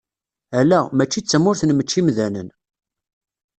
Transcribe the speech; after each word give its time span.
Ala, 0.59 0.79
mačči 0.95 1.19
d 1.21 1.25
tamurt 1.25 1.61
n 1.63 1.71
mečč-imdanen! 1.73 2.49